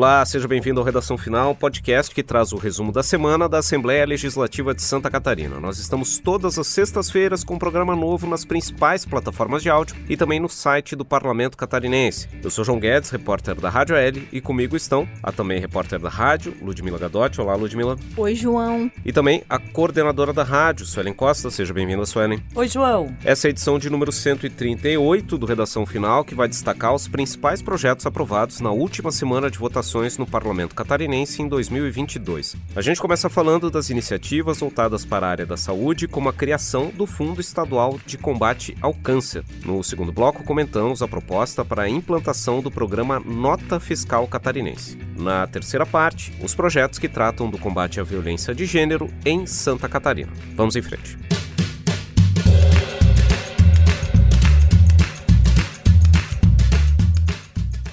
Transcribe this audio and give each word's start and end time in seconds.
Olá, 0.00 0.24
seja 0.24 0.48
bem-vindo 0.48 0.80
ao 0.80 0.86
Redação 0.86 1.18
Final, 1.18 1.54
podcast 1.54 2.14
que 2.14 2.22
traz 2.22 2.54
o 2.54 2.56
resumo 2.56 2.90
da 2.90 3.02
semana 3.02 3.46
da 3.46 3.58
Assembleia 3.58 4.06
Legislativa 4.06 4.74
de 4.74 4.80
Santa 4.80 5.10
Catarina. 5.10 5.60
Nós 5.60 5.78
estamos 5.78 6.18
todas 6.18 6.58
as 6.58 6.68
sextas-feiras 6.68 7.44
com 7.44 7.56
um 7.56 7.58
programa 7.58 7.94
novo 7.94 8.26
nas 8.26 8.42
principais 8.42 9.04
plataformas 9.04 9.62
de 9.62 9.68
áudio 9.68 9.94
e 10.08 10.16
também 10.16 10.40
no 10.40 10.48
site 10.48 10.96
do 10.96 11.04
Parlamento 11.04 11.54
Catarinense. 11.54 12.30
Eu 12.42 12.50
sou 12.50 12.64
João 12.64 12.80
Guedes, 12.80 13.10
repórter 13.10 13.54
da 13.56 13.68
Rádio 13.68 13.94
L, 13.94 14.26
e 14.32 14.40
comigo 14.40 14.74
estão 14.74 15.06
a 15.22 15.30
também 15.30 15.60
repórter 15.60 15.98
da 15.98 16.08
rádio, 16.08 16.56
Ludmila 16.62 16.98
Gadotti. 16.98 17.38
Olá, 17.38 17.54
Ludmila. 17.54 17.98
Oi, 18.16 18.34
João. 18.34 18.90
E 19.04 19.12
também 19.12 19.42
a 19.50 19.58
coordenadora 19.58 20.32
da 20.32 20.42
rádio, 20.42 20.86
Suelen 20.86 21.12
Costa. 21.12 21.50
Seja 21.50 21.74
bem-vinda, 21.74 22.06
Suelen. 22.06 22.42
Oi, 22.54 22.68
João. 22.68 23.14
Essa 23.22 23.48
é 23.48 23.48
a 23.48 23.50
edição 23.50 23.78
de 23.78 23.90
número 23.90 24.12
138 24.12 25.36
do 25.36 25.44
Redação 25.44 25.84
Final, 25.84 26.24
que 26.24 26.34
vai 26.34 26.48
destacar 26.48 26.94
os 26.94 27.06
principais 27.06 27.60
projetos 27.60 28.06
aprovados 28.06 28.60
na 28.60 28.70
última 28.70 29.12
semana 29.12 29.50
de 29.50 29.58
votação 29.58 29.89
votações 29.90 30.16
no 30.16 30.26
Parlamento 30.26 30.74
Catarinense 30.74 31.42
em 31.42 31.48
2022. 31.48 32.56
A 32.76 32.80
gente 32.80 33.00
começa 33.00 33.28
falando 33.28 33.70
das 33.70 33.90
iniciativas 33.90 34.60
voltadas 34.60 35.04
para 35.04 35.26
a 35.26 35.30
área 35.30 35.46
da 35.46 35.56
saúde, 35.56 36.06
como 36.06 36.28
a 36.28 36.32
criação 36.32 36.90
do 36.94 37.06
Fundo 37.06 37.40
Estadual 37.40 37.98
de 38.06 38.16
Combate 38.16 38.76
ao 38.80 38.94
Câncer. 38.94 39.42
No 39.64 39.82
segundo 39.82 40.12
bloco, 40.12 40.44
comentamos 40.44 41.02
a 41.02 41.08
proposta 41.08 41.64
para 41.64 41.82
a 41.82 41.88
implantação 41.88 42.60
do 42.60 42.70
programa 42.70 43.18
Nota 43.18 43.80
Fiscal 43.80 44.26
Catarinense. 44.28 44.96
Na 45.16 45.46
terceira 45.46 45.84
parte, 45.84 46.32
os 46.40 46.54
projetos 46.54 46.98
que 46.98 47.08
tratam 47.08 47.50
do 47.50 47.58
combate 47.58 47.98
à 47.98 48.04
violência 48.04 48.54
de 48.54 48.66
gênero 48.66 49.08
em 49.24 49.44
Santa 49.44 49.88
Catarina. 49.88 50.32
Vamos 50.54 50.76
em 50.76 50.82
frente. 50.82 51.29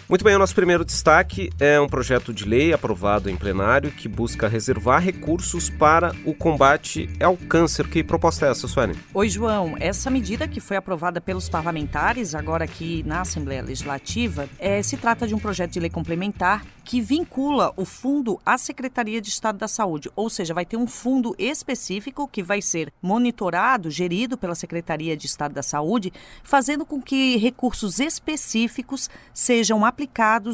Muito 0.09 0.23
bem, 0.23 0.37
o 0.37 0.39
nosso 0.39 0.55
primeiro 0.55 0.85
destaque 0.85 1.49
é 1.59 1.77
um 1.81 1.87
projeto 1.89 2.33
de 2.33 2.45
lei 2.45 2.71
aprovado 2.71 3.29
em 3.29 3.35
plenário 3.35 3.91
que 3.91 4.07
busca 4.07 4.47
reservar 4.47 5.03
recursos 5.03 5.69
para 5.69 6.15
o 6.23 6.33
combate 6.33 7.09
ao 7.21 7.35
câncer. 7.35 7.89
Que 7.89 8.01
proposta 8.01 8.45
é 8.45 8.51
essa, 8.51 8.69
Suene? 8.69 8.95
Oi, 9.13 9.27
João. 9.27 9.75
Essa 9.77 10.09
medida 10.09 10.47
que 10.47 10.61
foi 10.61 10.77
aprovada 10.77 11.19
pelos 11.19 11.49
parlamentares, 11.49 12.35
agora 12.35 12.63
aqui 12.63 13.03
na 13.05 13.19
Assembleia 13.19 13.61
Legislativa, 13.61 14.47
é, 14.57 14.81
se 14.81 14.95
trata 14.95 15.27
de 15.27 15.35
um 15.35 15.39
projeto 15.39 15.71
de 15.71 15.79
lei 15.81 15.89
complementar 15.89 16.63
que 16.85 17.01
vincula 17.01 17.73
o 17.75 17.83
fundo 17.83 18.39
à 18.45 18.57
Secretaria 18.57 19.19
de 19.19 19.27
Estado 19.27 19.57
da 19.57 19.67
Saúde, 19.67 20.09
ou 20.15 20.29
seja, 20.29 20.53
vai 20.53 20.65
ter 20.65 20.77
um 20.77 20.87
fundo 20.87 21.35
específico 21.37 22.29
que 22.29 22.41
vai 22.41 22.61
ser 22.61 22.93
monitorado, 23.01 23.91
gerido 23.91 24.37
pela 24.37 24.55
Secretaria 24.55 25.17
de 25.17 25.25
Estado 25.25 25.53
da 25.53 25.61
Saúde, 25.61 26.13
fazendo 26.45 26.85
com 26.85 27.01
que 27.01 27.35
recursos 27.35 27.99
específicos 27.99 29.09
sejam 29.33 29.83
aplicados 29.83 29.96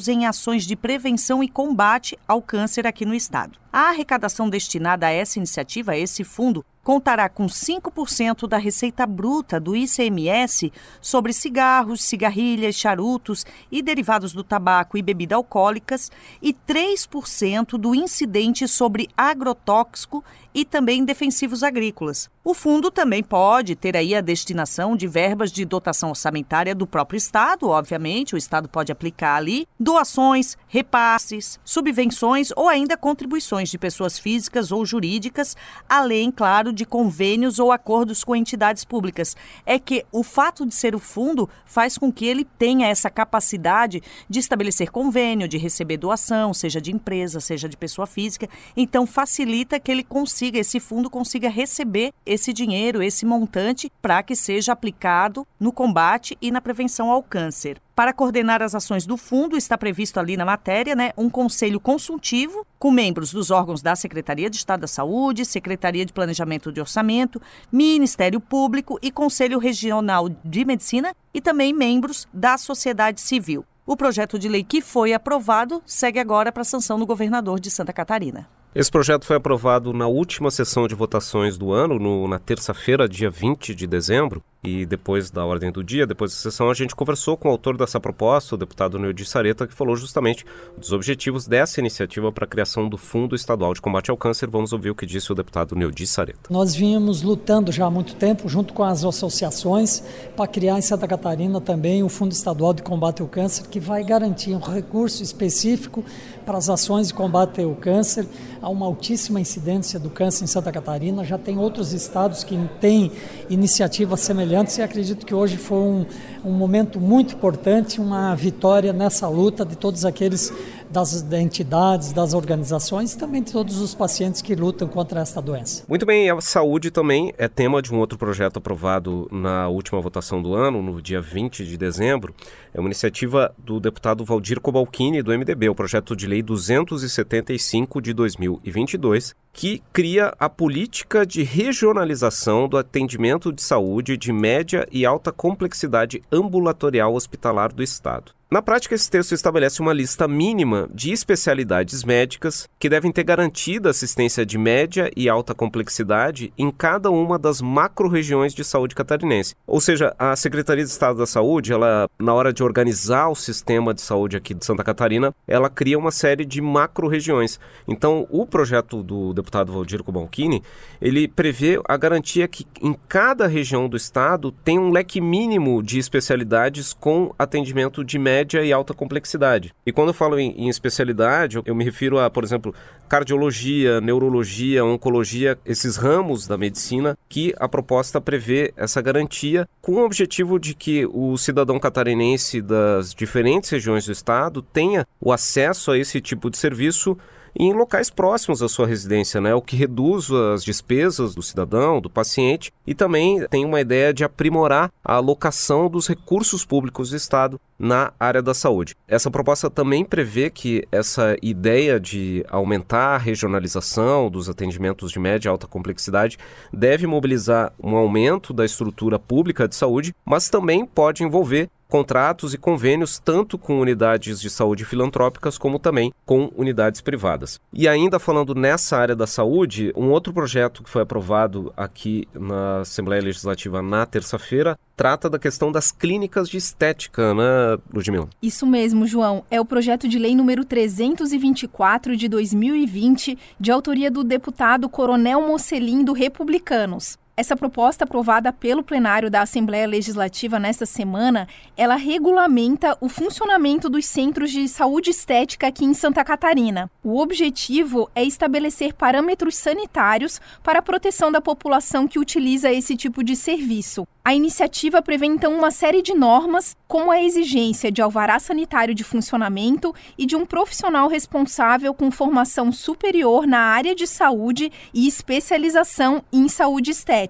em 0.08 0.26
ações 0.26 0.66
de 0.66 0.76
prevenção 0.76 1.44
e 1.44 1.50
combate 1.50 2.18
ao 2.26 2.42
câncer 2.42 2.88
aqui 2.88 3.06
no 3.06 3.14
estado. 3.14 3.60
A 3.72 3.90
arrecadação 3.90 4.50
destinada 4.50 5.08
a 5.08 5.12
essa 5.12 5.40
iniciativa, 5.40 5.92
a 5.92 5.98
esse 5.98 6.24
fundo, 6.24 6.64
contará 6.84 7.30
com 7.30 7.46
5% 7.46 8.48
da 8.48 8.58
receita 8.58 9.08
bruta 9.08 9.60
do 9.60 9.76
ICMS 9.76 10.72
sobre 11.02 11.32
cigarros, 11.32 12.04
cigarrilhas, 12.04 12.76
charutos 12.76 13.46
e 13.72 13.82
derivados 13.82 14.34
do 14.34 14.44
tabaco 14.44 14.98
e 14.98 15.02
bebida 15.02 15.36
alcoólicas 15.36 16.12
e 16.42 16.54
3% 16.54 17.78
do 17.78 17.96
incidente 17.96 18.68
sobre 18.68 19.08
agrotóxico 19.16 20.24
e 20.54 20.64
também 20.64 21.04
defensivos 21.04 21.64
agrícolas. 21.64 22.30
O 22.44 22.54
fundo 22.54 22.92
também 22.92 23.24
pode 23.24 23.74
ter 23.74 23.96
aí 23.96 24.14
a 24.14 24.20
destinação 24.20 24.98
de 24.98 25.08
verbas 25.08 25.52
de 25.52 25.64
dotação 25.64 26.10
orçamentária 26.10 26.76
do 26.76 26.86
próprio 26.86 27.18
Estado, 27.18 27.70
obviamente, 27.70 28.36
o 28.36 28.38
Estado 28.38 28.68
pode 28.68 28.92
aplicar 28.92 29.38
ali, 29.38 29.66
doações, 29.80 30.58
repasses, 30.68 31.58
subvenções 31.64 32.52
ou 32.56 32.68
ainda 32.68 32.98
contribuições 32.98 33.70
de 33.70 33.78
pessoas 33.78 34.20
físicas 34.20 34.72
ou 34.74 34.86
jurídicas, 34.86 35.56
além, 35.88 36.30
claro, 36.30 36.73
de 36.74 36.86
convênios 36.86 37.60
ou 37.60 37.72
acordos 37.72 38.24
com 38.24 38.36
entidades 38.36 38.84
públicas. 38.84 39.36
É 39.66 39.78
que 39.78 40.06
o 40.12 40.24
fato 40.24 40.66
de 40.66 40.74
ser 40.74 40.96
o 40.96 41.00
fundo 41.00 41.50
faz 41.66 41.98
com 41.98 42.12
que 42.12 42.26
ele 42.26 42.44
tenha 42.44 42.88
essa 42.88 43.10
capacidade 43.10 44.02
de 44.30 44.40
estabelecer 44.40 44.92
convênio, 44.92 45.48
de 45.48 45.58
receber 45.58 45.98
doação, 45.98 46.54
seja 46.54 46.82
de 46.82 46.92
empresa, 46.92 47.40
seja 47.40 47.70
de 47.70 47.78
pessoa 47.78 48.08
física. 48.08 48.50
Então 48.76 49.06
facilita 49.06 49.80
que 49.80 49.92
ele 49.92 50.04
consiga, 50.04 50.60
esse 50.60 50.80
fundo 50.80 51.10
consiga 51.10 51.50
receber 51.50 52.14
esse 52.26 52.52
dinheiro, 52.52 53.04
esse 53.04 53.26
montante, 53.26 53.92
para 54.02 54.24
que 54.24 54.36
seja 54.36 54.72
aplicado 54.72 55.46
no 55.60 55.72
combate 55.72 56.38
e 56.42 56.52
na 56.52 56.62
prevenção 56.62 57.10
ao 57.10 57.22
câncer. 57.22 57.82
Para 57.96 58.12
coordenar 58.12 58.64
as 58.64 58.74
ações 58.74 59.06
do 59.06 59.16
fundo, 59.16 59.56
está 59.56 59.78
previsto 59.78 60.20
ali 60.20 60.36
na 60.36 60.44
matéria 60.44 60.96
né, 60.96 61.12
um 61.16 61.30
conselho 61.30 61.80
consultivo 61.80 62.66
com 62.80 62.90
membros 62.90 63.32
dos 63.32 63.52
órgãos 63.52 63.84
da 63.84 63.96
Secretaria 63.96 64.50
de 64.50 64.58
Estado 64.58 64.82
da 64.82 64.88
Saúde, 64.88 65.46
Secretaria 65.46 66.04
de 66.04 66.12
Planejamento 66.12 66.72
de 66.72 66.80
Orçamento, 66.80 67.40
Ministério 67.72 68.40
Público 68.40 68.98
e 69.00 69.12
Conselho 69.12 69.60
Regional 69.60 70.28
de 70.44 70.66
Medicina 70.66 71.16
e 71.32 71.40
também 71.40 71.72
membros 71.72 72.28
da 72.34 72.58
sociedade 72.58 73.22
civil. 73.22 73.64
O 73.86 73.96
projeto 73.96 74.40
de 74.40 74.50
lei 74.50 74.64
que 74.64 74.82
foi 74.82 75.14
aprovado 75.14 75.84
segue 75.86 76.18
agora 76.18 76.52
para 76.52 76.62
a 76.62 76.66
sanção 76.66 76.98
do 76.98 77.06
governador 77.06 77.60
de 77.60 77.70
Santa 77.70 77.94
Catarina. 77.94 78.50
Esse 78.74 78.90
projeto 78.90 79.24
foi 79.24 79.36
aprovado 79.36 79.94
na 79.94 80.08
última 80.08 80.50
sessão 80.50 80.88
de 80.88 80.96
votações 80.96 81.60
do 81.60 81.72
ano, 81.72 82.00
no, 82.00 82.28
na 82.28 82.40
terça-feira, 82.40 83.08
dia 83.08 83.30
20 83.30 83.76
de 83.76 83.86
dezembro. 83.86 84.44
E 84.64 84.86
depois 84.86 85.30
da 85.30 85.44
ordem 85.44 85.70
do 85.74 85.84
dia, 85.84 86.08
depois 86.08 86.32
da 86.32 86.38
sessão, 86.38 86.70
a 86.70 86.74
gente 86.74 86.96
conversou 86.96 87.36
com 87.36 87.50
o 87.50 87.52
autor 87.52 87.76
dessa 87.76 88.00
proposta, 88.00 88.56
o 88.56 88.58
deputado 88.58 88.98
Neudi 88.98 89.26
Sareta, 89.26 89.68
que 89.68 89.74
falou 89.74 89.94
justamente 89.98 90.46
dos 90.78 90.94
objetivos 90.94 91.46
dessa 91.46 91.82
iniciativa 91.82 92.32
para 92.32 92.46
a 92.46 92.48
criação 92.48 92.88
do 92.88 92.98
Fundo 92.98 93.36
Estadual 93.36 93.74
de 93.74 93.82
Combate 93.82 94.10
ao 94.10 94.16
Câncer. 94.16 94.50
Vamos 94.50 94.72
ouvir 94.72 94.90
o 94.90 94.96
que 94.96 95.06
disse 95.06 95.30
o 95.34 95.36
deputado 95.36 95.76
Neudi 95.76 96.08
Sareta. 96.08 96.40
Nós 96.50 96.74
vínhamos 96.74 97.24
lutando 97.24 97.74
já 97.74 97.88
há 97.88 97.92
muito 97.92 98.16
tempo, 98.16 98.48
junto 98.48 98.74
com 98.74 98.84
as 98.86 99.04
associações, 99.04 100.02
para 100.34 100.48
criar 100.48 100.78
em 100.78 100.82
Santa 100.82 101.10
Catarina 101.10 101.60
também 101.60 102.02
o 102.02 102.08
Fundo 102.08 102.32
Estadual 102.32 102.74
de 102.74 102.84
Combate 102.84 103.22
ao 103.22 103.28
Câncer, 103.28 103.68
que 103.68 103.82
vai 103.82 104.02
garantir 104.02 104.56
um 104.56 104.60
recurso 104.60 105.22
específico 105.22 106.06
para 106.46 106.58
as 106.58 106.70
ações 106.70 107.10
de 107.10 107.14
combate 107.14 107.62
ao 107.62 107.76
câncer. 107.76 108.26
Há 108.62 108.70
uma 108.70 108.86
altíssima 108.86 109.42
incidência 109.42 110.00
do 110.00 110.10
câncer 110.10 110.46
em 110.46 110.48
Santa 110.48 110.72
Catarina, 110.72 111.26
já 111.26 111.38
tem 111.38 111.58
outros 111.58 111.92
estados 111.92 112.46
que 112.46 112.58
têm 112.80 113.12
iniciativas 113.50 114.22
semelhantes 114.22 114.53
semelhantes 114.54 114.78
e 114.78 114.82
acredito 114.84 115.26
que 115.26 115.34
hoje 115.34 115.58
foi 115.58 115.80
um, 115.80 116.06
um 116.46 116.52
momento 116.52 117.00
muito 117.00 117.34
importante, 117.34 118.00
uma 118.00 118.36
vitória 118.36 118.94
nessa 118.94 119.28
luta 119.28 119.66
de 119.66 119.76
todos 119.76 120.06
aqueles 120.06 120.54
das 120.94 121.26
entidades, 121.34 122.14
das 122.14 122.34
organizações 122.36 123.16
também 123.16 123.42
de 123.42 123.52
todos 123.52 123.82
os 123.82 123.96
pacientes 123.96 124.42
que 124.42 124.56
lutam 124.56 124.88
contra 124.88 125.20
esta 125.20 125.42
doença. 125.42 125.84
Muito 125.90 126.06
bem, 126.06 126.30
a 126.30 126.40
saúde 126.40 126.92
também 126.92 127.34
é 127.38 127.48
tema 127.48 127.82
de 127.82 127.92
um 127.92 127.98
outro 127.98 128.18
projeto 128.18 128.58
aprovado 128.58 129.28
na 129.32 129.68
última 129.68 130.00
votação 130.00 130.42
do 130.42 130.54
ano, 130.54 130.82
no 130.82 131.02
dia 131.02 131.20
20 131.20 131.66
de 131.66 131.78
dezembro. 131.78 132.34
É 132.74 132.80
uma 132.80 132.88
iniciativa 132.88 133.54
do 133.58 133.80
deputado 133.80 134.24
Valdir 134.24 134.62
Cobalcini, 134.62 135.24
do 135.24 135.32
MDB, 135.32 135.70
o 135.70 135.76
projeto 135.76 136.16
de 136.16 136.28
lei 136.28 136.44
275 136.44 138.00
de 138.00 138.14
2022, 138.14 139.36
que 139.52 139.82
cria 139.92 140.34
a 140.40 140.48
política 140.48 141.26
de 141.26 141.42
regionalização 141.42 142.68
do 142.68 142.78
atendimento 142.78 143.52
de 143.52 143.62
saúde 143.62 144.16
de 144.16 144.32
média 144.32 144.88
e 144.92 145.06
alta 145.06 145.32
complexidade 145.32 146.22
ambulatorial 146.32 147.16
hospitalar 147.16 147.74
do 147.74 147.82
Estado. 147.82 148.32
Na 148.54 148.62
prática, 148.62 148.94
esse 148.94 149.10
texto 149.10 149.32
estabelece 149.32 149.82
uma 149.82 149.92
lista 149.92 150.28
mínima 150.28 150.88
de 150.94 151.12
especialidades 151.12 152.04
médicas 152.04 152.70
que 152.78 152.88
devem 152.88 153.12
ter 153.12 153.24
garantida 153.24 153.90
assistência 153.90 154.46
de 154.46 154.60
média 154.60 155.10
e 155.18 155.28
alta 155.28 155.56
complexidade 155.56 156.54
em 156.56 156.70
cada 156.70 157.10
uma 157.10 157.40
das 157.40 157.64
macro-regiões 157.64 158.54
de 158.54 158.64
saúde 158.64 158.94
catarinense. 158.94 159.56
Ou 159.66 159.82
seja, 159.82 160.14
a 160.20 160.36
Secretaria 160.36 160.84
de 160.84 160.92
Estado 160.92 161.18
da 161.18 161.26
Saúde, 161.26 161.74
ela, 161.74 162.08
na 162.20 162.32
hora 162.32 162.54
de 162.54 162.62
organizar 162.62 163.28
o 163.28 163.34
sistema 163.34 163.92
de 163.92 164.02
saúde 164.02 164.38
aqui 164.38 164.54
de 164.54 164.64
Santa 164.64 164.84
Catarina, 164.84 165.34
ela 165.48 165.68
cria 165.68 165.98
uma 165.98 166.12
série 166.12 166.46
de 166.46 166.62
macro-regiões. 166.62 167.60
Então, 167.88 168.28
o 168.30 168.46
projeto 168.46 169.02
do 169.02 169.34
deputado 169.34 169.74
Valdir 169.74 170.04
Cobalcini, 170.04 170.62
ele 171.02 171.28
prevê 171.28 171.82
a 171.90 171.98
garantia 171.98 172.48
que 172.48 172.68
em 172.80 172.96
cada 173.10 173.48
região 173.48 173.90
do 173.90 173.98
estado 173.98 174.52
tem 174.52 174.78
um 174.78 174.92
leque 174.92 175.20
mínimo 175.20 175.82
de 175.82 175.98
especialidades 175.98 176.94
com 176.94 177.34
atendimento 177.40 178.04
de 178.04 178.20
média 178.20 178.43
média 178.44 178.64
e 178.64 178.74
alta 178.74 178.94
complexidade. 178.94 179.74
E 179.86 179.92
quando 179.92 180.10
eu 180.10 180.14
falo 180.14 180.38
em, 180.38 180.52
em 180.58 180.68
especialidade, 180.68 181.60
eu, 181.66 181.74
me 181.76 181.84
refiro 181.84 182.20
a, 182.20 182.30
por 182.30 182.44
exemplo, 182.44 182.76
cardiologia, 183.08 184.02
neurologia, 184.02 184.84
oncologia, 184.84 185.58
esses 185.66 185.96
ramos 185.96 186.46
da 186.46 186.58
medicina 186.58 187.18
que 187.30 187.54
a 187.58 187.70
proposta 187.70 188.20
prevê 188.20 188.74
essa 188.76 189.02
garantia 189.02 189.68
com 189.82 189.94
o 189.94 190.06
objetivo 190.06 190.60
de 190.60 190.74
que 190.74 191.06
o 191.06 191.38
cidadão 191.38 191.80
catarinense 191.80 192.62
das 192.62 193.14
diferentes 193.14 193.70
regiões 193.70 194.06
do 194.06 194.12
estado 194.12 194.62
tenha 194.62 195.08
o 195.22 195.32
acesso 195.32 195.92
a 195.92 195.98
esse 195.98 196.20
tipo 196.20 196.50
de 196.50 196.58
serviço 196.58 197.18
em 197.56 197.74
locais 197.74 198.10
próximos 198.10 198.62
à 198.62 198.70
sua 198.70 198.88
residência, 198.88 199.40
né? 199.40 199.54
O 199.54 199.62
que 199.62 199.76
reduz 199.76 200.32
as 200.32 200.64
despesas 200.64 201.36
do 201.36 201.42
cidadão, 201.42 202.02
do 202.02 202.10
paciente 202.10 202.72
e 202.86 202.94
também 202.94 203.46
tem 203.48 203.66
uma 203.66 203.82
ideia 203.82 204.14
de 204.14 204.24
aprimorar 204.24 204.92
a 205.04 205.16
alocação 205.16 205.90
dos 205.90 206.08
recursos 206.08 206.66
públicos 206.66 207.10
do 207.10 207.16
Estado 207.16 207.60
na 207.78 208.14
área 208.20 208.42
da 208.42 208.54
saúde. 208.54 208.96
Essa 209.08 209.30
proposta 209.30 209.70
também 209.70 210.06
prevê 210.06 210.50
que 210.50 210.88
essa 210.92 211.36
ideia 211.42 212.00
de 212.00 212.46
aumentar 212.50 213.16
a 213.16 213.18
regionalização 213.18 214.30
dos 214.30 214.50
atendimentos 214.50 215.12
de 215.12 215.20
média 215.20 215.48
e 215.48 215.52
alta 215.52 215.68
complexidade 215.68 216.38
deve 216.72 217.06
mobilizar 217.06 217.74
um 217.82 217.96
aumento 217.96 218.54
da 218.54 218.64
estrutura 218.64 219.20
pública 219.20 219.68
de 219.68 219.76
saúde, 219.76 220.16
mas 220.26 220.50
também 220.50 220.86
pode 220.86 221.24
envolver 221.24 221.70
contratos 221.94 222.56
e 222.56 222.58
convênios 222.58 223.20
tanto 223.20 223.56
com 223.56 223.80
unidades 223.80 224.42
de 224.42 224.50
saúde 224.50 224.84
filantrópicas 224.84 225.60
como 225.60 225.78
também 225.78 226.12
com 226.26 226.52
unidades 226.58 227.02
privadas. 227.02 227.62
E 227.72 227.88
ainda 227.88 228.18
falando 228.18 228.56
nessa 228.56 228.98
área 228.98 229.16
da 229.16 229.28
saúde, 229.28 229.94
um 229.96 230.10
outro 230.10 230.34
projeto 230.34 230.82
que 230.82 230.90
foi 230.90 231.04
aprovado 231.04 231.72
aqui 231.78 232.28
na 232.34 232.80
Assembleia 232.80 233.22
Legislativa 233.22 233.80
na 233.84 234.08
terça-feira 234.08 234.76
trata 234.98 235.30
da 235.30 235.38
questão 235.38 235.72
das 235.72 235.92
clínicas 235.92 236.50
de 236.50 236.58
estética, 236.58 237.32
né, 237.36 237.78
Ludmila? 237.94 238.28
Isso 238.42 238.66
mesmo, 238.66 239.06
João. 239.06 239.44
É 239.52 239.62
o 239.62 239.66
projeto 239.66 240.08
de 240.08 240.18
lei 240.18 240.36
número 240.36 240.66
324 240.66 242.18
de 242.18 242.28
2020, 242.28 243.38
de 243.60 243.72
autoria 243.72 244.10
do 244.10 244.24
deputado 244.24 244.90
Coronel 244.90 245.48
Mocelin 245.48 246.04
do 246.04 246.14
Republicanos. 246.14 247.20
Essa 247.36 247.56
proposta 247.56 248.04
aprovada 248.04 248.54
pelo 248.54 248.84
plenário 248.84 249.28
da 249.28 249.42
Assembleia 249.42 249.88
Legislativa 249.88 250.60
nesta 250.60 250.86
semana, 250.86 251.48
ela 251.76 251.96
regulamenta 251.96 252.96
o 253.02 253.10
funcionamento 253.10 253.90
dos 253.90 254.06
centros 254.06 254.52
de 254.52 254.68
saúde 254.68 255.10
estética 255.10 255.66
aqui 255.66 255.84
em 255.84 255.96
Santa 255.96 256.24
Catarina. 256.24 256.92
O 257.04 257.20
objetivo 257.20 258.08
é 258.14 258.24
estabelecer 258.24 258.94
parâmetros 258.94 259.56
sanitários 259.56 260.40
para 260.62 260.78
a 260.78 260.84
proteção 260.84 261.32
da 261.32 261.42
população 261.42 262.08
que 262.08 262.20
utiliza 262.20 262.72
esse 262.72 262.96
tipo 262.96 263.24
de 263.24 263.36
serviço. 263.36 264.08
A 264.24 264.36
iniciativa 264.36 265.02
prevê 265.02 265.26
então 265.26 265.54
uma 265.54 265.72
série 265.72 266.02
de 266.04 266.14
normas, 266.14 266.78
como 266.88 267.12
a 267.12 267.22
exigência 267.22 267.92
de 267.92 268.02
alvará 268.02 268.40
sanitário 268.40 268.94
de 268.94 269.04
funcionamento 269.04 269.94
e 270.18 270.26
de 270.26 270.36
um 270.36 270.46
profissional 270.46 271.10
responsável 271.10 271.94
com 271.94 272.10
formação 272.12 272.72
superior 272.72 273.46
na 273.48 273.60
área 273.60 273.96
de 273.96 274.06
saúde 274.06 274.72
e 274.94 275.08
especialização 275.08 276.24
em 276.32 276.48
saúde 276.48 276.92
estética. 276.92 277.23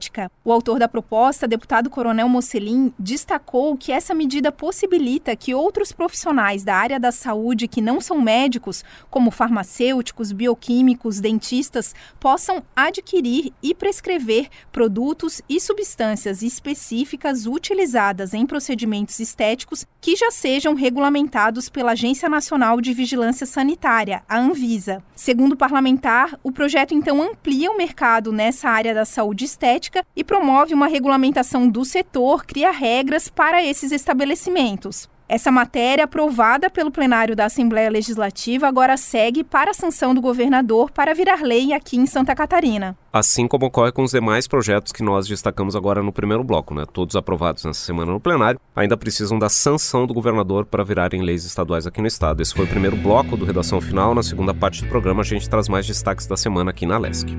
O 0.44 0.51
autor 0.51 0.80
da 0.80 0.88
proposta, 0.88 1.48
deputado 1.48 1.90
Coronel 1.90 2.28
Mocelin, 2.28 2.94
destacou 2.98 3.78
que 3.78 3.92
essa 3.92 4.13
medida 4.13 4.51
possibilita 4.51 5.36
que 5.36 5.54
outros 5.54 5.92
profissionais 5.92 6.63
da 6.63 6.75
área 6.75 7.00
da 7.00 7.12
saúde 7.12 7.68
que 7.68 7.81
não 7.81 8.01
são 8.01 8.22
médicos, 8.22 8.84
como 9.10 9.31
farmacêuticos, 9.31 10.31
bioquímicos, 10.31 11.19
dentistas, 11.19 11.94
possam 12.19 12.63
adquirir 12.75 13.54
e 13.62 13.74
prescrever 13.74 14.50
produtos 14.72 15.42
e 15.48 15.60
substâncias 15.60 16.42
específicas 16.42 17.46
utilizadas 17.46 18.34
em 18.34 18.46
procedimentos 18.46 19.19
estéticos 19.19 19.86
que 20.01 20.16
já 20.16 20.31
sejam 20.31 20.74
regulamentados 20.74 21.69
pela 21.69 21.92
Agência 21.92 22.28
Nacional 22.28 22.81
de 22.81 22.94
Vigilância 22.94 23.46
Sanitária, 23.46 24.24
a 24.28 24.38
Anvisa. 24.38 25.04
Segundo 25.16 25.54
o 25.54 25.57
parlamentar, 25.57 26.38
o 26.44 26.51
projeto 26.51 26.94
então 26.94 27.22
amplia 27.22 27.72
o 27.72 27.78
mercado 27.78 28.31
nessa 28.31 28.69
área 28.69 28.94
da 28.94 29.06
saúde 29.06 29.46
estética 29.46 29.83
e 30.16 30.24
promove 30.24 30.74
uma 30.74 30.88
regulamentação 30.88 31.68
do 31.68 31.84
setor, 31.84 32.46
cria 32.46 32.72
regras 32.72 33.30
para 33.30 33.64
esses 33.64 33.92
estabelecimentos. 33.92 35.10
Essa 35.28 35.52
matéria, 35.52 36.04
aprovada 36.04 36.70
pelo 36.70 36.92
plenário 36.92 37.36
da 37.36 37.46
Assembleia 37.46 37.90
Legislativa, 37.90 38.68
agora 38.68 38.98
segue 38.98 39.44
para 39.44 39.72
a 39.72 39.74
sanção 39.74 40.14
do 40.14 40.22
governador 40.22 40.92
para 40.92 41.16
virar 41.16 41.42
lei 41.42 41.74
aqui 41.74 41.98
em 41.98 42.06
Santa 42.06 42.36
Catarina. 42.36 42.96
Assim 43.12 43.48
como 43.48 43.66
ocorre 43.66 43.92
com 43.92 44.04
os 44.04 44.12
demais 44.12 44.48
projetos 44.48 44.92
que 44.92 45.02
nós 45.02 45.28
destacamos 45.28 45.76
agora 45.76 46.04
no 46.04 46.12
primeiro 46.12 46.44
bloco, 46.44 46.76
né? 46.76 46.86
Todos 46.92 47.16
aprovados 47.16 47.64
nessa 47.64 47.84
semana 47.84 48.12
no 48.12 48.20
plenário, 48.20 48.60
ainda 48.76 48.98
precisam 48.98 49.40
da 49.40 49.50
sanção 49.50 50.06
do 50.06 50.14
governador 50.14 50.66
para 50.66 50.84
virarem 50.84 51.22
leis 51.22 51.46
estaduais 51.46 51.88
aqui 51.88 52.02
no 52.02 52.08
estado. 52.08 52.42
Esse 52.42 52.54
foi 52.54 52.66
o 52.66 52.70
primeiro 52.70 52.98
bloco 52.98 53.38
do 53.38 53.46
Redação 53.46 53.80
Final. 53.80 54.14
Na 54.14 54.22
segunda 54.22 54.54
parte 54.54 54.84
do 54.84 54.90
programa, 54.90 55.22
a 55.22 55.26
gente 55.26 55.50
traz 55.50 55.70
mais 55.70 55.88
destaques 55.88 56.28
da 56.28 56.36
semana 56.36 56.70
aqui 56.70 56.86
na 56.86 56.98
LESC. 56.98 57.36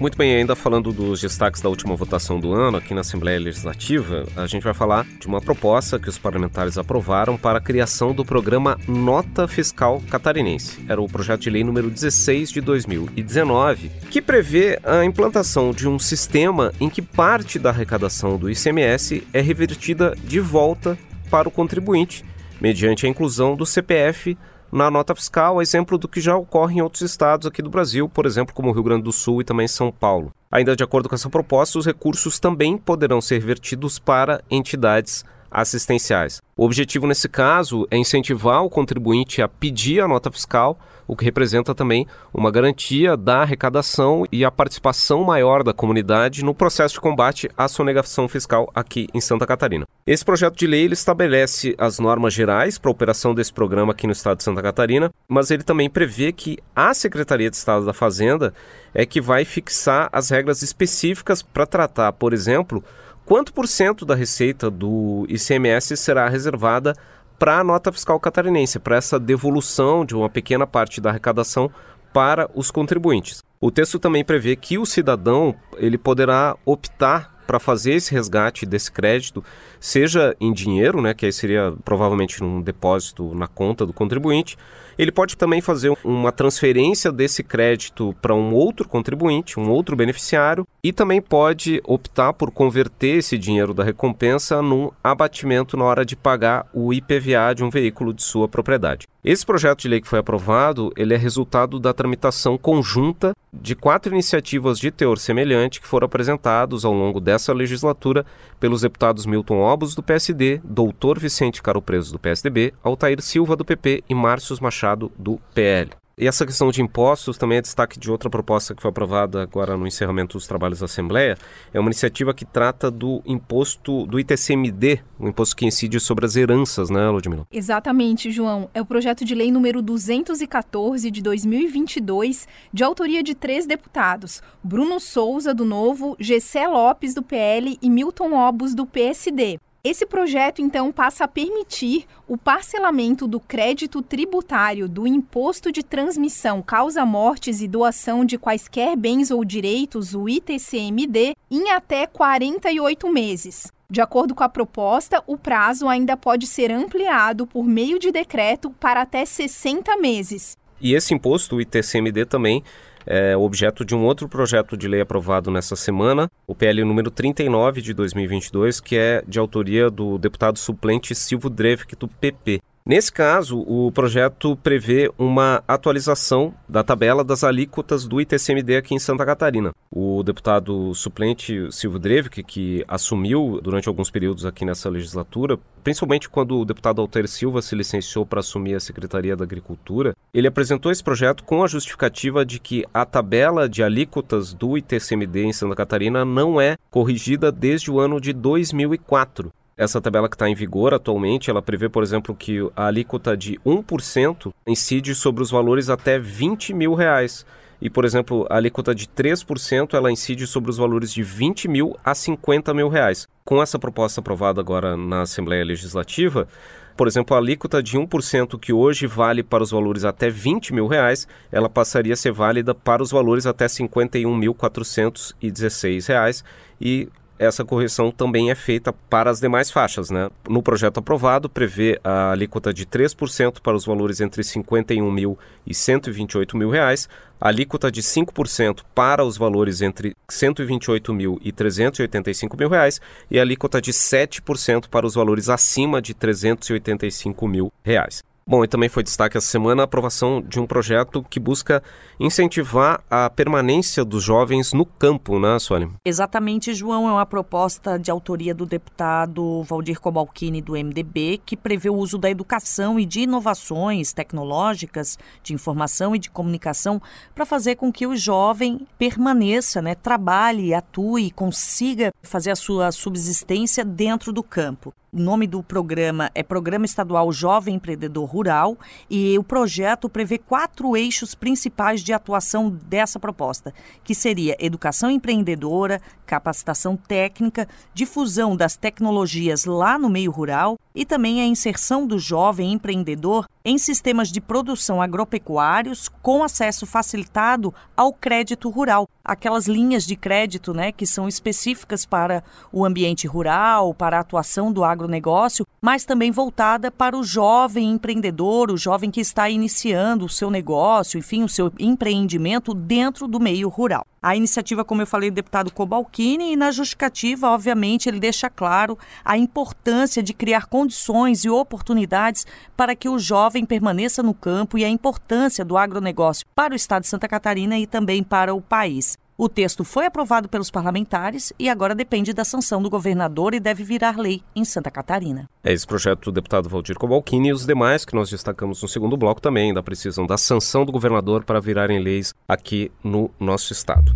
Muito 0.00 0.16
bem, 0.16 0.32
ainda 0.32 0.54
falando 0.54 0.92
dos 0.92 1.20
destaques 1.20 1.60
da 1.60 1.68
última 1.68 1.96
votação 1.96 2.38
do 2.38 2.52
ano 2.52 2.76
aqui 2.76 2.94
na 2.94 3.00
Assembleia 3.00 3.40
Legislativa, 3.40 4.26
a 4.36 4.46
gente 4.46 4.62
vai 4.62 4.72
falar 4.72 5.04
de 5.18 5.26
uma 5.26 5.40
proposta 5.40 5.98
que 5.98 6.08
os 6.08 6.16
parlamentares 6.16 6.78
aprovaram 6.78 7.36
para 7.36 7.58
a 7.58 7.60
criação 7.60 8.14
do 8.14 8.24
programa 8.24 8.78
Nota 8.86 9.48
Fiscal 9.48 10.00
Catarinense. 10.08 10.84
Era 10.88 11.02
o 11.02 11.08
projeto 11.08 11.40
de 11.40 11.50
lei 11.50 11.64
número 11.64 11.90
16 11.90 12.52
de 12.52 12.60
2019, 12.60 13.90
que 14.08 14.22
prevê 14.22 14.78
a 14.84 15.04
implantação 15.04 15.72
de 15.72 15.88
um 15.88 15.98
sistema 15.98 16.72
em 16.80 16.88
que 16.88 17.02
parte 17.02 17.58
da 17.58 17.70
arrecadação 17.70 18.38
do 18.38 18.48
ICMS 18.48 19.26
é 19.32 19.40
revertida 19.40 20.14
de 20.22 20.38
volta 20.38 20.96
para 21.28 21.48
o 21.48 21.50
contribuinte, 21.50 22.24
mediante 22.60 23.04
a 23.04 23.08
inclusão 23.08 23.56
do 23.56 23.66
CPF 23.66 24.38
na 24.70 24.90
nota 24.90 25.14
fiscal, 25.14 25.60
exemplo 25.62 25.98
do 25.98 26.08
que 26.08 26.20
já 26.20 26.36
ocorre 26.36 26.76
em 26.76 26.82
outros 26.82 27.02
estados 27.02 27.46
aqui 27.46 27.62
do 27.62 27.70
Brasil, 27.70 28.08
por 28.08 28.26
exemplo, 28.26 28.54
como 28.54 28.72
Rio 28.72 28.82
Grande 28.82 29.02
do 29.02 29.12
Sul 29.12 29.40
e 29.40 29.44
também 29.44 29.66
São 29.66 29.90
Paulo. 29.90 30.32
Ainda 30.50 30.76
de 30.76 30.84
acordo 30.84 31.08
com 31.08 31.14
essa 31.14 31.30
proposta, 31.30 31.78
os 31.78 31.86
recursos 31.86 32.38
também 32.38 32.76
poderão 32.76 33.20
ser 33.20 33.40
vertidos 33.40 33.98
para 33.98 34.42
entidades 34.50 35.24
assistenciais. 35.50 36.40
O 36.56 36.64
objetivo 36.64 37.06
nesse 37.06 37.28
caso 37.28 37.86
é 37.90 37.96
incentivar 37.96 38.64
o 38.64 38.70
contribuinte 38.70 39.40
a 39.40 39.48
pedir 39.48 40.00
a 40.00 40.08
nota 40.08 40.30
fiscal, 40.30 40.78
o 41.06 41.16
que 41.16 41.24
representa 41.24 41.74
também 41.74 42.06
uma 42.34 42.50
garantia 42.50 43.16
da 43.16 43.40
arrecadação 43.40 44.26
e 44.30 44.44
a 44.44 44.50
participação 44.50 45.24
maior 45.24 45.64
da 45.64 45.72
comunidade 45.72 46.44
no 46.44 46.54
processo 46.54 46.94
de 46.94 47.00
combate 47.00 47.48
à 47.56 47.66
sonegação 47.66 48.28
fiscal 48.28 48.70
aqui 48.74 49.08
em 49.14 49.20
Santa 49.20 49.46
Catarina. 49.46 49.86
Esse 50.06 50.24
projeto 50.24 50.56
de 50.56 50.66
lei 50.66 50.84
ele 50.84 50.92
estabelece 50.92 51.74
as 51.78 51.98
normas 51.98 52.34
gerais 52.34 52.76
para 52.76 52.90
a 52.90 52.92
operação 52.92 53.34
desse 53.34 53.52
programa 53.52 53.92
aqui 53.92 54.06
no 54.06 54.12
estado 54.12 54.36
de 54.36 54.44
Santa 54.44 54.60
Catarina, 54.60 55.10
mas 55.26 55.50
ele 55.50 55.62
também 55.62 55.88
prevê 55.88 56.30
que 56.30 56.58
a 56.76 56.92
Secretaria 56.92 57.50
de 57.50 57.56
Estado 57.56 57.86
da 57.86 57.94
Fazenda 57.94 58.52
é 58.92 59.06
que 59.06 59.20
vai 59.20 59.46
fixar 59.46 60.10
as 60.12 60.28
regras 60.28 60.62
específicas 60.62 61.40
para 61.40 61.64
tratar, 61.64 62.12
por 62.12 62.34
exemplo, 62.34 62.84
quanto 63.28 63.52
por 63.52 63.68
cento 63.68 64.06
da 64.06 64.14
receita 64.14 64.70
do 64.70 65.26
ICMS 65.28 65.98
será 65.98 66.30
reservada 66.30 66.94
para 67.38 67.58
a 67.58 67.62
nota 67.62 67.92
fiscal 67.92 68.18
catarinense, 68.18 68.78
para 68.78 68.96
essa 68.96 69.20
devolução 69.20 70.02
de 70.02 70.16
uma 70.16 70.30
pequena 70.30 70.66
parte 70.66 70.98
da 70.98 71.10
arrecadação 71.10 71.70
para 72.10 72.50
os 72.54 72.70
contribuintes. 72.70 73.42
O 73.60 73.70
texto 73.70 73.98
também 73.98 74.24
prevê 74.24 74.56
que 74.56 74.78
o 74.78 74.86
cidadão 74.86 75.54
ele 75.76 75.98
poderá 75.98 76.56
optar 76.64 77.37
para 77.48 77.58
fazer 77.58 77.94
esse 77.94 78.12
resgate 78.12 78.66
desse 78.66 78.92
crédito, 78.92 79.42
seja 79.80 80.36
em 80.38 80.52
dinheiro, 80.52 81.00
né, 81.00 81.14
que 81.14 81.24
aí 81.24 81.32
seria 81.32 81.72
provavelmente 81.82 82.42
num 82.42 82.60
depósito 82.60 83.34
na 83.34 83.48
conta 83.48 83.86
do 83.86 83.92
contribuinte, 83.94 84.58
ele 84.98 85.10
pode 85.10 85.34
também 85.34 85.62
fazer 85.62 85.96
uma 86.04 86.30
transferência 86.30 87.10
desse 87.10 87.42
crédito 87.42 88.14
para 88.20 88.34
um 88.34 88.52
outro 88.52 88.86
contribuinte, 88.86 89.58
um 89.58 89.70
outro 89.70 89.96
beneficiário, 89.96 90.66
e 90.84 90.92
também 90.92 91.22
pode 91.22 91.80
optar 91.86 92.34
por 92.34 92.50
converter 92.50 93.16
esse 93.16 93.38
dinheiro 93.38 93.72
da 93.72 93.82
recompensa 93.82 94.60
num 94.60 94.90
abatimento 95.02 95.74
na 95.74 95.84
hora 95.84 96.04
de 96.04 96.14
pagar 96.14 96.66
o 96.74 96.92
IPVA 96.92 97.54
de 97.56 97.64
um 97.64 97.70
veículo 97.70 98.12
de 98.12 98.22
sua 98.22 98.46
propriedade. 98.46 99.07
Esse 99.24 99.44
projeto 99.44 99.80
de 99.80 99.88
lei 99.88 100.00
que 100.00 100.06
foi 100.06 100.20
aprovado, 100.20 100.92
ele 100.96 101.12
é 101.12 101.16
resultado 101.16 101.80
da 101.80 101.92
tramitação 101.92 102.56
conjunta 102.56 103.32
de 103.52 103.74
quatro 103.74 104.12
iniciativas 104.12 104.78
de 104.78 104.92
teor 104.92 105.18
semelhante 105.18 105.80
que 105.80 105.88
foram 105.88 106.06
apresentados 106.06 106.84
ao 106.84 106.92
longo 106.92 107.20
dessa 107.20 107.52
legislatura 107.52 108.24
pelos 108.60 108.82
deputados 108.82 109.26
Milton 109.26 109.58
Obos, 109.58 109.96
do 109.96 110.04
PSD, 110.04 110.60
Doutor 110.62 111.18
Vicente 111.18 111.60
Caro 111.60 111.82
Preso, 111.82 112.12
do 112.12 112.18
PSDB, 112.18 112.72
Altair 112.80 113.20
Silva, 113.20 113.56
do 113.56 113.64
PP 113.64 114.04
e 114.08 114.14
Márcio 114.14 114.56
Machado, 114.62 115.10
do 115.18 115.40
PL. 115.52 115.90
E 116.20 116.26
essa 116.26 116.44
questão 116.44 116.68
de 116.72 116.82
impostos 116.82 117.38
também 117.38 117.58
é 117.58 117.62
destaque 117.62 117.96
de 117.96 118.10
outra 118.10 118.28
proposta 118.28 118.74
que 118.74 118.82
foi 118.82 118.88
aprovada 118.88 119.40
agora 119.40 119.76
no 119.76 119.86
encerramento 119.86 120.36
dos 120.36 120.48
trabalhos 120.48 120.80
da 120.80 120.86
Assembleia. 120.86 121.38
É 121.72 121.78
uma 121.78 121.88
iniciativa 121.88 122.34
que 122.34 122.44
trata 122.44 122.90
do 122.90 123.22
imposto 123.24 124.04
do 124.04 124.18
ITCMD, 124.18 125.00
o 125.16 125.28
imposto 125.28 125.54
que 125.54 125.64
incide 125.64 126.00
sobre 126.00 126.26
as 126.26 126.34
heranças, 126.34 126.90
né, 126.90 127.08
Ludmila? 127.08 127.46
Exatamente, 127.52 128.32
João. 128.32 128.68
É 128.74 128.80
o 128.80 128.84
projeto 128.84 129.24
de 129.24 129.32
lei 129.32 129.52
número 129.52 129.80
214 129.80 131.08
de 131.08 131.22
2022, 131.22 132.48
de 132.72 132.82
autoria 132.82 133.22
de 133.22 133.36
três 133.36 133.64
deputados: 133.64 134.42
Bruno 134.60 134.98
Souza, 134.98 135.54
do 135.54 135.64
Novo, 135.64 136.16
Gessé 136.18 136.66
Lopes, 136.66 137.14
do 137.14 137.22
PL 137.22 137.78
e 137.80 137.88
Milton 137.88 138.32
Obos, 138.32 138.74
do 138.74 138.84
PSD. 138.84 139.60
Esse 139.84 140.04
projeto, 140.04 140.60
então, 140.60 140.90
passa 140.90 141.24
a 141.24 141.28
permitir 141.28 142.04
o 142.26 142.36
parcelamento 142.36 143.28
do 143.28 143.38
crédito 143.38 144.02
tributário 144.02 144.88
do 144.88 145.06
imposto 145.06 145.70
de 145.70 145.84
transmissão, 145.84 146.60
causa-mortes 146.60 147.60
e 147.60 147.68
doação 147.68 148.24
de 148.24 148.36
quaisquer 148.36 148.96
bens 148.96 149.30
ou 149.30 149.44
direitos, 149.44 150.14
o 150.14 150.28
ITCMD, 150.28 151.34
em 151.48 151.70
até 151.70 152.06
48 152.08 153.08
meses. 153.12 153.68
De 153.88 154.00
acordo 154.00 154.34
com 154.34 154.42
a 154.42 154.48
proposta, 154.48 155.22
o 155.26 155.38
prazo 155.38 155.88
ainda 155.88 156.16
pode 156.16 156.46
ser 156.46 156.72
ampliado 156.72 157.46
por 157.46 157.64
meio 157.64 157.98
de 158.00 158.10
decreto 158.10 158.70
para 158.70 159.02
até 159.02 159.24
60 159.24 159.96
meses. 159.96 160.58
E 160.80 160.92
esse 160.92 161.14
imposto, 161.14 161.56
o 161.56 161.60
ITCMD, 161.60 162.26
também 162.26 162.62
é 163.08 163.34
objeto 163.36 163.84
de 163.84 163.94
um 163.94 164.04
outro 164.04 164.28
projeto 164.28 164.76
de 164.76 164.86
lei 164.86 165.00
aprovado 165.00 165.50
nessa 165.50 165.74
semana, 165.74 166.30
o 166.46 166.54
PL 166.54 166.84
número 166.84 167.10
39 167.10 167.80
de 167.80 167.94
2022, 167.94 168.80
que 168.80 168.96
é 168.96 169.24
de 169.26 169.38
autoria 169.38 169.90
do 169.90 170.18
deputado 170.18 170.58
suplente 170.58 171.14
Silvio 171.14 171.48
Drevik, 171.48 171.96
do 171.96 172.06
PP. 172.06 172.60
Nesse 172.88 173.12
caso, 173.12 173.58
o 173.68 173.92
projeto 173.92 174.56
prevê 174.56 175.12
uma 175.18 175.62
atualização 175.68 176.54
da 176.66 176.82
tabela 176.82 177.22
das 177.22 177.44
alíquotas 177.44 178.06
do 178.06 178.18
ITCMD 178.18 178.78
aqui 178.78 178.94
em 178.94 178.98
Santa 178.98 179.26
Catarina. 179.26 179.74
O 179.90 180.22
deputado 180.22 180.94
suplente 180.94 181.70
Silvio 181.70 181.98
Drevik, 181.98 182.42
que 182.42 182.82
assumiu 182.88 183.60
durante 183.62 183.90
alguns 183.90 184.10
períodos 184.10 184.46
aqui 184.46 184.64
nessa 184.64 184.88
legislatura, 184.88 185.58
principalmente 185.84 186.30
quando 186.30 186.58
o 186.58 186.64
deputado 186.64 187.02
Alter 187.02 187.28
Silva 187.28 187.60
se 187.60 187.76
licenciou 187.76 188.24
para 188.24 188.40
assumir 188.40 188.74
a 188.74 188.80
Secretaria 188.80 189.36
da 189.36 189.44
Agricultura, 189.44 190.16
ele 190.32 190.48
apresentou 190.48 190.90
esse 190.90 191.04
projeto 191.04 191.44
com 191.44 191.62
a 191.62 191.66
justificativa 191.66 192.42
de 192.42 192.58
que 192.58 192.86
a 192.94 193.04
tabela 193.04 193.68
de 193.68 193.82
alíquotas 193.82 194.54
do 194.54 194.78
ITCMD 194.78 195.44
em 195.44 195.52
Santa 195.52 195.76
Catarina 195.76 196.24
não 196.24 196.58
é 196.58 196.78
corrigida 196.90 197.52
desde 197.52 197.90
o 197.90 198.00
ano 198.00 198.18
de 198.18 198.32
2004. 198.32 199.52
Essa 199.78 200.00
tabela 200.00 200.28
que 200.28 200.34
está 200.34 200.48
em 200.48 200.56
vigor 200.56 200.92
atualmente, 200.92 201.48
ela 201.48 201.62
prevê, 201.62 201.88
por 201.88 202.02
exemplo, 202.02 202.34
que 202.34 202.68
a 202.74 202.86
alíquota 202.86 203.36
de 203.36 203.60
1% 203.64 204.52
incide 204.66 205.14
sobre 205.14 205.40
os 205.40 205.52
valores 205.52 205.88
até 205.88 206.18
20 206.18 206.74
mil 206.74 206.94
reais. 206.94 207.46
E, 207.80 207.88
por 207.88 208.04
exemplo, 208.04 208.44
a 208.50 208.56
alíquota 208.56 208.92
de 208.92 209.06
3% 209.06 209.94
ela 209.94 210.10
incide 210.10 210.48
sobre 210.48 210.68
os 210.68 210.78
valores 210.78 211.12
de 211.12 211.22
20 211.22 211.68
mil 211.68 211.96
a 212.04 212.12
50 212.12 212.74
mil 212.74 212.88
reais. 212.88 213.28
Com 213.44 213.62
essa 213.62 213.78
proposta 213.78 214.20
aprovada 214.20 214.60
agora 214.60 214.96
na 214.96 215.22
Assembleia 215.22 215.64
Legislativa, 215.64 216.48
por 216.96 217.06
exemplo, 217.06 217.36
a 217.36 217.38
alíquota 217.38 217.80
de 217.80 217.96
1% 217.96 218.58
que 218.58 218.72
hoje 218.72 219.06
vale 219.06 219.44
para 219.44 219.62
os 219.62 219.70
valores 219.70 220.04
até 220.04 220.28
20 220.28 220.74
mil 220.74 220.88
reais, 220.88 221.28
ela 221.52 221.68
passaria 221.68 222.14
a 222.14 222.16
ser 222.16 222.32
válida 222.32 222.74
para 222.74 223.00
os 223.00 223.12
valores 223.12 223.46
até 223.46 223.66
51.416 223.66 226.08
reais 226.08 226.42
e 226.80 227.08
essa 227.38 227.64
correção 227.64 228.10
também 228.10 228.50
é 228.50 228.54
feita 228.54 228.92
para 228.92 229.30
as 229.30 229.40
demais 229.40 229.70
faixas. 229.70 230.10
Né? 230.10 230.28
No 230.48 230.62
projeto 230.62 230.98
aprovado, 230.98 231.48
prevê 231.48 232.00
a 232.02 232.32
alíquota 232.32 232.72
de 232.72 232.84
3% 232.84 233.60
para 233.60 233.76
os 233.76 233.84
valores 233.84 234.20
entre 234.20 234.42
51 234.42 235.10
mil 235.10 235.38
e 235.66 235.74
128 235.74 236.56
mil 236.56 236.70
reais, 236.70 237.08
a 237.40 237.48
alíquota 237.48 237.90
de 237.90 238.02
5% 238.02 238.82
para 238.94 239.24
os 239.24 239.38
valores 239.38 239.80
entre 239.80 240.14
128 240.28 241.14
mil 241.14 241.38
e 241.42 241.52
385 241.52 242.56
mil 242.56 242.68
reais 242.68 243.00
e 243.30 243.38
a 243.38 243.42
alíquota 243.42 243.80
de 243.80 243.92
7% 243.92 244.88
para 244.88 245.06
os 245.06 245.14
valores 245.14 245.48
acima 245.48 246.02
de 246.02 246.14
385 246.14 247.46
mil 247.46 247.72
reais. 247.84 248.22
Bom, 248.48 248.64
e 248.64 248.66
também 248.66 248.88
foi 248.88 249.02
destaque 249.02 249.36
essa 249.36 249.46
semana 249.46 249.82
a 249.82 249.84
aprovação 249.84 250.40
de 250.40 250.58
um 250.58 250.66
projeto 250.66 251.22
que 251.28 251.38
busca 251.38 251.82
incentivar 252.18 253.04
a 253.10 253.28
permanência 253.28 254.02
dos 254.02 254.24
jovens 254.24 254.72
no 254.72 254.86
campo, 254.86 255.38
né, 255.38 255.58
Sônia? 255.58 255.90
Exatamente, 256.02 256.72
João. 256.72 257.06
É 257.06 257.12
uma 257.12 257.26
proposta 257.26 257.98
de 257.98 258.10
autoria 258.10 258.54
do 258.54 258.64
deputado 258.64 259.62
Valdir 259.64 260.00
Cobalcini, 260.00 260.62
do 260.62 260.72
MDB, 260.72 261.42
que 261.44 261.58
prevê 261.58 261.90
o 261.90 261.94
uso 261.96 262.16
da 262.16 262.30
educação 262.30 262.98
e 262.98 263.04
de 263.04 263.20
inovações 263.20 264.14
tecnológicas, 264.14 265.18
de 265.42 265.52
informação 265.52 266.16
e 266.16 266.18
de 266.18 266.30
comunicação, 266.30 267.02
para 267.34 267.44
fazer 267.44 267.76
com 267.76 267.92
que 267.92 268.06
o 268.06 268.16
jovem 268.16 268.80
permaneça, 268.98 269.82
né, 269.82 269.94
trabalhe, 269.94 270.72
atue, 270.72 271.30
consiga 271.32 272.14
fazer 272.22 272.52
a 272.52 272.56
sua 272.56 272.92
subsistência 272.92 273.84
dentro 273.84 274.32
do 274.32 274.42
campo. 274.42 274.94
O 275.10 275.18
nome 275.18 275.46
do 275.46 275.62
programa 275.62 276.30
é 276.34 276.42
Programa 276.42 276.84
Estadual 276.84 277.32
Jovem 277.32 277.76
Empreendedor 277.76 278.28
Rural 278.28 278.76
e 279.08 279.38
o 279.38 279.42
projeto 279.42 280.06
prevê 280.06 280.36
quatro 280.36 280.94
eixos 280.94 281.34
principais 281.34 282.02
de 282.02 282.12
atuação 282.12 282.68
dessa 282.68 283.18
proposta, 283.18 283.72
que 284.04 284.14
seria 284.14 284.54
educação 284.60 285.10
empreendedora, 285.10 285.98
capacitação 286.26 286.94
técnica, 286.94 287.66
difusão 287.94 288.54
das 288.54 288.76
tecnologias 288.76 289.64
lá 289.64 289.98
no 289.98 290.10
meio 290.10 290.30
rural 290.30 290.78
e 290.98 291.04
também 291.04 291.40
a 291.40 291.46
inserção 291.46 292.04
do 292.04 292.18
jovem 292.18 292.72
empreendedor 292.72 293.46
em 293.64 293.78
sistemas 293.78 294.32
de 294.32 294.40
produção 294.40 295.00
agropecuários 295.00 296.08
com 296.20 296.42
acesso 296.42 296.86
facilitado 296.86 297.72
ao 297.96 298.12
crédito 298.12 298.68
rural, 298.68 299.08
aquelas 299.24 299.68
linhas 299.68 300.04
de 300.04 300.16
crédito, 300.16 300.74
né, 300.74 300.90
que 300.90 301.06
são 301.06 301.28
específicas 301.28 302.04
para 302.04 302.42
o 302.72 302.84
ambiente 302.84 303.28
rural, 303.28 303.94
para 303.94 304.16
a 304.16 304.20
atuação 304.20 304.72
do 304.72 304.82
agronegócio, 304.82 305.64
mas 305.80 306.04
também 306.04 306.30
voltada 306.30 306.90
para 306.90 307.16
o 307.16 307.22
jovem 307.22 307.90
empreendedor, 307.90 308.70
o 308.70 308.76
jovem 308.76 309.10
que 309.10 309.20
está 309.20 309.48
iniciando 309.48 310.24
o 310.24 310.28
seu 310.28 310.50
negócio, 310.50 311.18
enfim, 311.18 311.42
o 311.42 311.48
seu 311.48 311.72
empreendimento 311.78 312.74
dentro 312.74 313.26
do 313.26 313.38
meio 313.38 313.68
rural. 313.68 314.04
A 314.20 314.34
iniciativa, 314.34 314.84
como 314.84 315.02
eu 315.02 315.06
falei, 315.06 315.30
do 315.30 315.34
deputado 315.34 315.72
Cobalcini, 315.72 316.52
e 316.52 316.56
na 316.56 316.72
justificativa, 316.72 317.50
obviamente, 317.50 318.08
ele 318.08 318.18
deixa 318.18 318.50
claro 318.50 318.98
a 319.24 319.38
importância 319.38 320.22
de 320.22 320.34
criar 320.34 320.66
condições 320.66 321.44
e 321.44 321.50
oportunidades 321.50 322.44
para 322.76 322.96
que 322.96 323.08
o 323.08 323.18
jovem 323.18 323.64
permaneça 323.64 324.22
no 324.22 324.34
campo 324.34 324.76
e 324.76 324.84
a 324.84 324.88
importância 324.88 325.64
do 325.64 325.76
agronegócio 325.76 326.44
para 326.54 326.72
o 326.72 326.76
estado 326.76 327.02
de 327.02 327.08
Santa 327.08 327.28
Catarina 327.28 327.78
e 327.78 327.86
também 327.86 328.24
para 328.24 328.52
o 328.54 328.60
país. 328.60 329.16
O 329.40 329.48
texto 329.48 329.84
foi 329.84 330.04
aprovado 330.04 330.48
pelos 330.48 330.68
parlamentares 330.68 331.52
e 331.60 331.68
agora 331.68 331.94
depende 331.94 332.32
da 332.32 332.44
sanção 332.44 332.82
do 332.82 332.90
governador 332.90 333.54
e 333.54 333.60
deve 333.60 333.84
virar 333.84 334.18
lei 334.18 334.42
em 334.52 334.64
Santa 334.64 334.90
Catarina. 334.90 335.48
É 335.62 335.72
esse 335.72 335.86
projeto 335.86 336.24
do 336.24 336.32
deputado 336.32 336.68
Valdir 336.68 336.98
Cobalcini 336.98 337.50
e 337.50 337.52
os 337.52 337.64
demais 337.64 338.04
que 338.04 338.16
nós 338.16 338.30
destacamos 338.30 338.82
no 338.82 338.88
segundo 338.88 339.16
bloco 339.16 339.40
também 339.40 339.68
ainda 339.68 339.80
precisam 339.80 340.26
da 340.26 340.36
sanção 340.36 340.84
do 340.84 340.90
governador 340.90 341.44
para 341.44 341.60
virarem 341.60 342.00
leis 342.00 342.34
aqui 342.48 342.90
no 343.04 343.30
nosso 343.38 343.72
estado. 343.72 344.12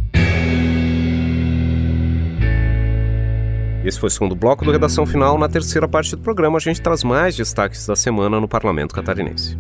Esse 3.85 4.01
foi 4.01 4.09
o 4.09 4.11
segundo 4.11 4.35
bloco 4.35 4.65
do 4.65 4.73
Redação 4.73 5.07
Final. 5.07 5.39
Na 5.39 5.49
terceira 5.49 5.87
parte 5.87 6.17
do 6.17 6.23
programa, 6.23 6.57
a 6.57 6.61
gente 6.61 6.83
traz 6.83 7.05
mais 7.05 7.37
destaques 7.37 7.87
da 7.87 7.95
semana 7.95 8.41
no 8.41 8.49
Parlamento 8.49 8.93
Catarinense. 8.93 9.57